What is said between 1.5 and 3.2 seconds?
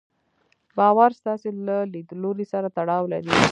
له ليدلوري سره تړاو